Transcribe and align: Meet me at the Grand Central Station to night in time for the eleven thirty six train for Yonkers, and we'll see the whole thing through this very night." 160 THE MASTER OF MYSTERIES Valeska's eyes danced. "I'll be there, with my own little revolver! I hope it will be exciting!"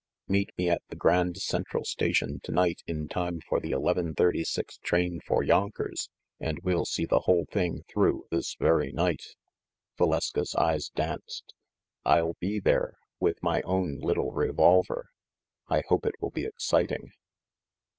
Meet 0.27 0.49
me 0.57 0.67
at 0.67 0.81
the 0.89 0.95
Grand 0.95 1.37
Central 1.37 1.85
Station 1.85 2.39
to 2.45 2.51
night 2.51 2.81
in 2.87 3.07
time 3.07 3.39
for 3.39 3.59
the 3.59 3.69
eleven 3.69 4.15
thirty 4.15 4.43
six 4.43 4.79
train 4.79 5.19
for 5.23 5.43
Yonkers, 5.43 6.09
and 6.39 6.57
we'll 6.63 6.85
see 6.85 7.05
the 7.05 7.19
whole 7.19 7.45
thing 7.45 7.83
through 7.87 8.25
this 8.31 8.55
very 8.55 8.91
night." 8.91 9.35
160 9.97 10.33
THE 10.33 10.39
MASTER 10.39 10.39
OF 10.39 10.41
MYSTERIES 10.41 10.53
Valeska's 10.55 10.55
eyes 10.55 10.89
danced. 10.95 11.53
"I'll 12.03 12.33
be 12.39 12.59
there, 12.59 12.97
with 13.19 13.43
my 13.43 13.61
own 13.61 13.99
little 13.99 14.31
revolver! 14.31 15.09
I 15.67 15.83
hope 15.87 16.07
it 16.07 16.15
will 16.19 16.31
be 16.31 16.45
exciting!" 16.45 17.11